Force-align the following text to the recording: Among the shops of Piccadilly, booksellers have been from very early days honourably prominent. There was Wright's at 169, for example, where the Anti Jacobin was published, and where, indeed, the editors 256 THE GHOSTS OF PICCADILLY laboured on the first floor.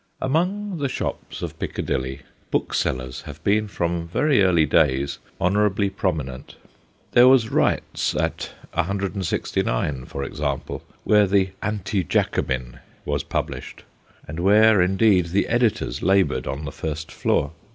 Among 0.19 0.79
the 0.79 0.89
shops 0.89 1.43
of 1.43 1.59
Piccadilly, 1.59 2.21
booksellers 2.49 3.21
have 3.27 3.43
been 3.43 3.67
from 3.67 4.07
very 4.07 4.41
early 4.41 4.65
days 4.65 5.19
honourably 5.39 5.91
prominent. 5.91 6.55
There 7.11 7.27
was 7.27 7.49
Wright's 7.51 8.15
at 8.15 8.49
169, 8.73 10.05
for 10.05 10.23
example, 10.23 10.81
where 11.03 11.27
the 11.27 11.51
Anti 11.61 12.03
Jacobin 12.03 12.79
was 13.05 13.21
published, 13.21 13.83
and 14.27 14.39
where, 14.39 14.81
indeed, 14.81 15.27
the 15.27 15.47
editors 15.47 15.99
256 15.99 15.99
THE 15.99 16.01
GHOSTS 16.01 16.01
OF 16.01 16.03
PICCADILLY 16.03 16.17
laboured 16.17 16.47
on 16.47 16.65
the 16.65 16.71
first 16.71 17.11
floor. 17.11 17.51